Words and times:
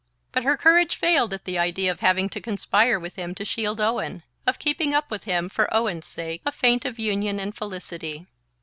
But 0.31 0.41
her 0.41 0.57
courage 0.57 0.95
failed 0.95 1.31
at 1.31 1.45
the 1.45 1.59
idea 1.59 1.91
of 1.91 1.99
having 1.99 2.27
to 2.29 2.41
conspire 2.41 2.99
with 2.99 3.17
him 3.17 3.35
to 3.35 3.45
shield 3.45 3.79
Owen, 3.79 4.23
of 4.47 4.57
keeping 4.57 4.95
up 4.95 5.11
with 5.11 5.25
him, 5.25 5.47
for 5.47 5.71
Owen's 5.71 6.07
sake, 6.07 6.41
a 6.43 6.51
feint 6.51 6.85
of 6.85 6.97
union 6.97 7.39
and 7.39 7.55
felicity. 7.55 8.25